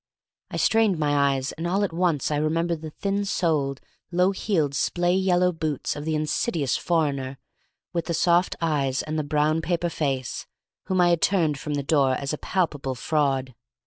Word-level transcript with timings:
I 0.49 0.57
strained 0.57 0.97
my 0.97 1.35
eyes, 1.35 1.51
and 1.51 1.67
all 1.67 1.83
at 1.83 1.93
once 1.93 2.31
I 2.31 2.37
remembered 2.37 2.81
the 2.81 2.89
thin 2.89 3.23
soled, 3.23 3.79
low 4.11 4.31
heeled, 4.31 4.73
splay 4.73 5.13
yellow 5.13 5.51
boots 5.51 5.95
of 5.95 6.05
the 6.05 6.15
insidious 6.15 6.75
foreigner, 6.75 7.37
with 7.93 8.05
the 8.05 8.15
soft 8.15 8.55
eyes 8.61 9.03
and 9.03 9.19
the 9.19 9.23
brown 9.23 9.61
paper 9.61 9.89
face, 9.89 10.47
whom 10.85 11.01
I 11.01 11.09
had 11.09 11.21
turned 11.21 11.59
from 11.59 11.75
the 11.75 11.83
door 11.83 12.15
as 12.15 12.33
a 12.33 12.39
palpable 12.39 12.95
fraud. 12.95 13.53